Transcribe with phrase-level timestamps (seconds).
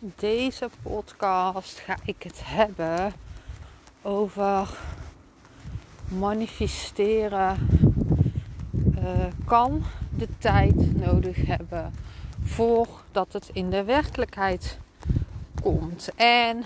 [0.00, 3.12] Deze podcast ga ik het hebben
[4.02, 4.78] over
[6.08, 7.68] manifesteren.
[8.98, 9.82] Uh, kan
[10.16, 11.94] de tijd nodig hebben
[12.42, 14.78] voordat het in de werkelijkheid
[15.62, 16.08] komt.
[16.16, 16.64] En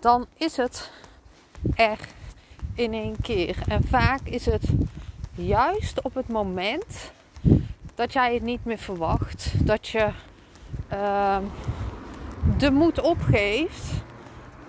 [0.00, 0.90] dan is het
[1.74, 1.98] er
[2.74, 3.56] in één keer.
[3.68, 4.64] En vaak is het
[5.34, 7.12] juist op het moment
[7.94, 10.10] dat jij het niet meer verwacht, dat je
[10.92, 11.38] uh,
[12.58, 14.02] de moed opgeeft.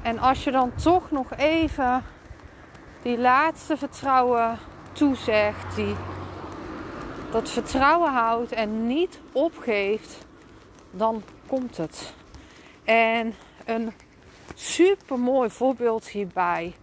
[0.02, 2.04] En als je dan toch nog even
[3.02, 4.58] die laatste vertrouwen
[4.92, 5.96] toezegt, die
[7.32, 10.26] dat vertrouwen houdt en niet opgeeft,
[10.92, 12.14] dan komt het.
[12.84, 13.34] En
[13.66, 13.94] een
[14.56, 16.74] super mooi voorbeeld hierbij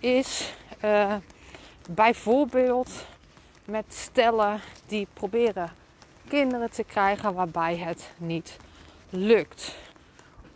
[0.00, 1.14] is uh,
[1.90, 3.06] bijvoorbeeld
[3.64, 5.70] met stellen die proberen
[6.28, 8.56] kinderen te krijgen waarbij het niet
[9.10, 9.76] lukt.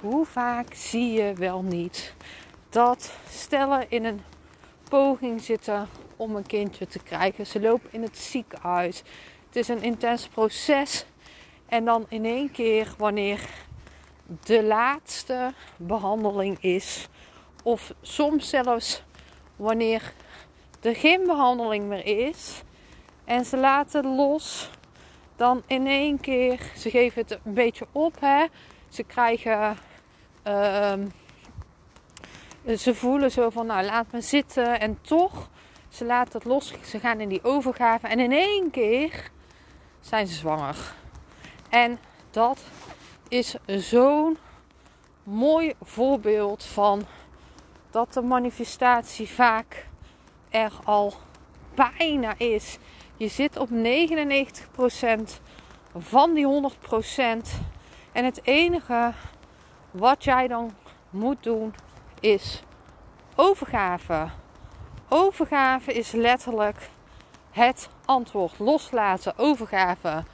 [0.03, 2.14] Hoe vaak zie je wel niet
[2.69, 4.20] dat stellen in een
[4.89, 7.47] poging zitten om een kindje te krijgen.
[7.47, 9.03] Ze lopen in het ziekenhuis.
[9.47, 11.05] Het is een intens proces.
[11.67, 13.41] En dan in één keer, wanneer
[14.44, 17.09] de laatste behandeling is,
[17.62, 19.03] of soms zelfs
[19.56, 20.12] wanneer
[20.81, 22.62] er geen behandeling meer is
[23.25, 24.70] en ze laten los,
[25.37, 28.44] dan in één keer, ze geven het een beetje op, hè.
[28.88, 29.76] Ze krijgen,
[30.47, 30.92] uh,
[32.76, 35.50] ze voelen zo van, nou laat me zitten en toch,
[35.88, 39.31] ze laten het los, ze gaan in die overgave en in één keer
[40.00, 40.76] zijn ze zwanger.
[41.69, 41.98] En
[42.31, 42.60] dat
[43.28, 44.38] is zo'n
[45.22, 47.06] mooi voorbeeld van
[47.91, 49.86] dat de manifestatie vaak
[50.50, 51.12] er al
[51.75, 52.78] bijna is.
[53.16, 53.72] Je zit op 99%
[55.97, 57.19] van die 100%.
[58.12, 59.12] En het enige
[59.92, 60.75] wat jij dan
[61.10, 61.75] moet doen
[62.20, 62.62] is
[63.34, 64.28] overgave.
[65.08, 66.91] Overgave is letterlijk
[67.50, 68.58] het antwoord.
[68.58, 70.25] Loslaten, overgave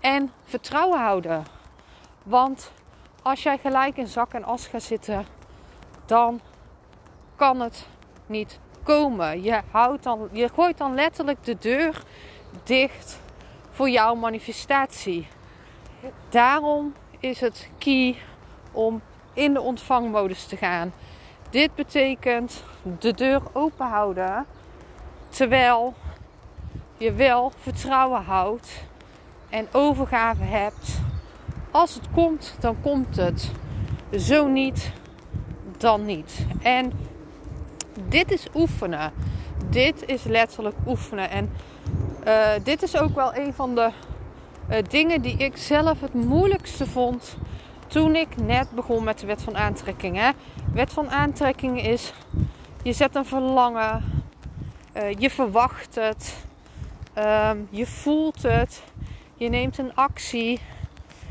[0.00, 1.44] en vertrouwen houden.
[2.22, 2.72] Want
[3.22, 5.26] als jij gelijk in zak en as gaat zitten,
[6.06, 6.40] dan
[7.36, 7.86] kan het
[8.26, 9.42] niet komen.
[9.42, 12.02] Je, houdt dan, je gooit dan letterlijk de deur
[12.64, 13.20] dicht
[13.70, 15.26] voor jouw manifestatie.
[16.28, 18.16] Daarom is het key
[18.72, 19.00] om
[19.32, 20.92] in de ontvangmodus te gaan.
[21.50, 22.62] Dit betekent
[22.98, 24.46] de deur open houden
[25.28, 25.94] terwijl
[26.96, 28.84] je wel vertrouwen houdt
[29.48, 31.00] en overgave hebt.
[31.70, 33.50] Als het komt, dan komt het.
[34.18, 34.92] Zo niet,
[35.76, 36.46] dan niet.
[36.62, 36.92] En
[38.08, 39.12] dit is oefenen.
[39.70, 41.30] Dit is letterlijk oefenen.
[41.30, 41.52] En
[42.26, 43.90] uh, dit is ook wel een van de
[44.70, 47.36] uh, dingen die ik zelf het moeilijkste vond
[47.92, 50.16] toen ik net begon met de wet van aantrekking.
[50.16, 50.30] Hè.
[50.72, 52.12] Wet van aantrekking is,
[52.82, 54.24] je zet een verlangen,
[54.96, 56.44] uh, je verwacht het,
[57.12, 58.82] ehm, je voelt het,
[59.34, 60.60] je neemt een actie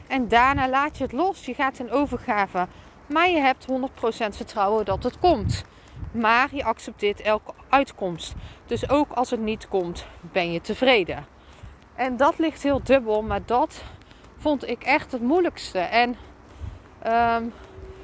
[0.08, 1.46] en daarna laat je het los.
[1.46, 2.68] Je gaat in overgave.
[3.06, 5.64] Maar je hebt 100% vertrouwen dat het komt.
[6.12, 8.34] Maar je accepteert elke uitkomst.
[8.66, 11.26] Dus ook als het niet komt, ben je tevreden.
[11.96, 13.84] En dat ligt heel dubbel, maar dat
[14.38, 15.80] vond ik echt het moeilijkste.
[15.80, 16.16] En
[17.08, 17.54] um,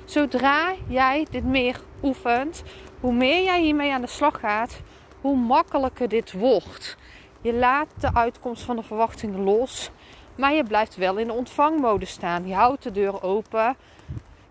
[0.05, 2.63] zodra jij dit meer oefent,
[2.99, 4.79] hoe meer jij hiermee aan de slag gaat,
[5.21, 6.97] hoe makkelijker dit wordt.
[7.41, 9.91] Je laat de uitkomst van de verwachting los,
[10.35, 12.47] maar je blijft wel in de ontvangmodus staan.
[12.47, 13.75] Je houdt de deur open,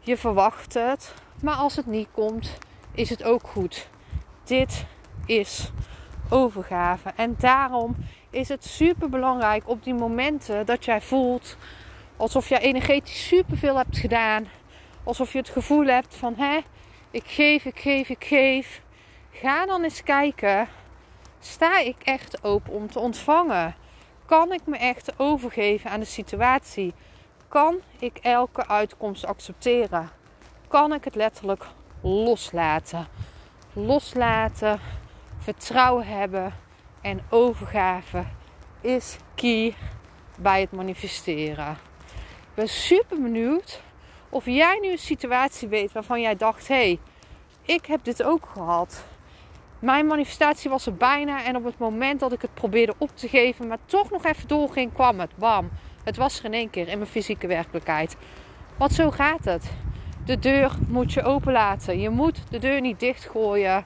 [0.00, 2.58] je verwacht het, maar als het niet komt,
[2.92, 3.88] is het ook goed.
[4.44, 4.86] Dit
[5.26, 5.70] is
[6.30, 7.12] overgave.
[7.16, 7.96] En daarom
[8.30, 11.56] is het super belangrijk op die momenten dat jij voelt
[12.16, 14.48] alsof je energetisch superveel hebt gedaan.
[15.04, 16.60] Alsof je het gevoel hebt van hè,
[17.10, 18.82] ik geef, ik geef, ik geef.
[19.30, 20.68] Ga dan eens kijken.
[21.40, 23.74] Sta ik echt open om te ontvangen?
[24.26, 26.94] Kan ik me echt overgeven aan de situatie?
[27.48, 30.10] Kan ik elke uitkomst accepteren?
[30.68, 31.66] Kan ik het letterlijk
[32.00, 33.06] loslaten.
[33.72, 34.80] Loslaten,
[35.38, 36.54] vertrouwen hebben
[37.00, 38.24] en overgave
[38.80, 39.74] is key
[40.38, 41.76] bij het manifesteren.
[42.56, 43.82] Ben super benieuwd
[44.28, 46.98] of jij nu een situatie weet waarvan jij dacht: hé, hey,
[47.62, 49.04] ik heb dit ook gehad.
[49.78, 53.28] Mijn manifestatie was er bijna en op het moment dat ik het probeerde op te
[53.28, 55.36] geven, maar toch nog even doorging, kwam het.
[55.36, 55.70] Bam.
[56.04, 58.16] Het was er in één keer in mijn fysieke werkelijkheid.
[58.76, 59.72] Want zo gaat het.
[60.24, 62.00] De deur moet je openlaten.
[62.00, 63.84] Je moet de deur niet dichtgooien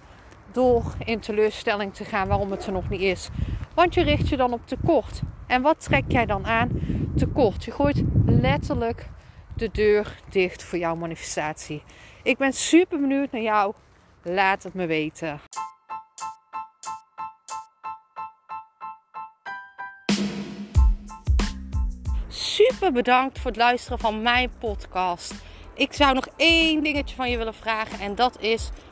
[0.52, 3.28] door in teleurstelling te gaan waarom het er nog niet is.
[3.74, 5.20] Want je richt je dan op tekort.
[5.46, 6.70] En wat trek jij dan aan?
[7.16, 7.64] Tekort.
[7.64, 9.08] Je gooit letterlijk
[9.56, 11.82] de deur dicht voor jouw manifestatie.
[12.22, 13.74] Ik ben super benieuwd naar jou.
[14.22, 15.40] Laat het me weten.
[22.28, 25.34] Super bedankt voor het luisteren van mijn podcast.
[25.74, 28.70] Ik zou nog één dingetje van je willen vragen en dat is: